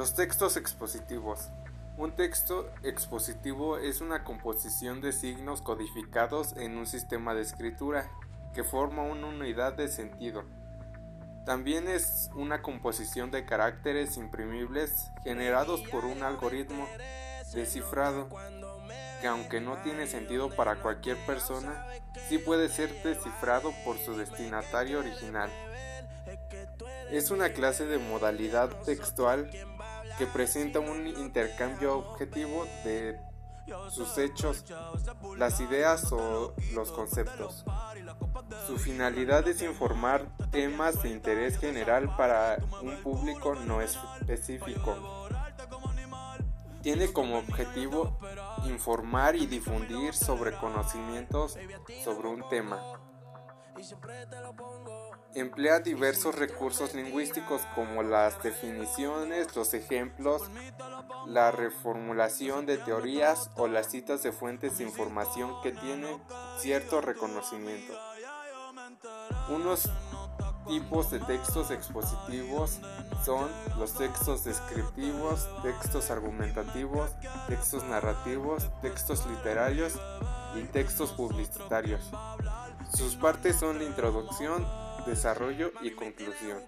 [0.00, 1.50] Los textos expositivos.
[1.98, 8.10] Un texto expositivo es una composición de signos codificados en un sistema de escritura
[8.54, 10.44] que forma una unidad de sentido.
[11.44, 16.86] También es una composición de caracteres imprimibles generados por un algoritmo
[17.52, 18.30] descifrado
[19.20, 21.84] que aunque no tiene sentido para cualquier persona,
[22.26, 25.50] sí puede ser descifrado por su destinatario original.
[27.10, 29.50] Es una clase de modalidad textual
[30.18, 33.18] que presenta un intercambio objetivo de
[33.90, 34.64] sus hechos,
[35.36, 37.64] las ideas o los conceptos.
[38.66, 45.28] Su finalidad es informar temas de interés general para un público no específico.
[46.82, 48.18] Tiene como objetivo
[48.64, 51.58] informar y difundir sobre conocimientos
[52.02, 52.80] sobre un tema.
[55.34, 60.42] Emplea diversos recursos lingüísticos como las definiciones, los ejemplos,
[61.26, 66.20] la reformulación de teorías o las citas de fuentes de información que tienen
[66.58, 67.92] cierto reconocimiento.
[69.50, 69.88] Unos
[70.66, 72.78] tipos de textos expositivos
[73.24, 77.10] son los textos descriptivos, textos argumentativos,
[77.48, 79.94] textos narrativos, textos literarios
[80.56, 82.10] y textos publicitarios.
[82.94, 84.66] Sus partes son la introducción,
[85.06, 86.58] desarrollo y conclusión.